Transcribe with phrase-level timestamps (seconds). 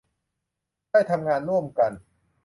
[0.91, 1.91] ได้ทำงานร่วมกัน